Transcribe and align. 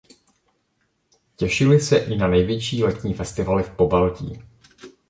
Těšili 1.35 1.79
se 1.79 1.97
i 1.97 2.15
na 2.15 2.27
největší 2.27 2.83
letní 2.83 3.13
festivaly 3.13 3.63
v 3.63 3.69
Pobaltí. 3.75 4.43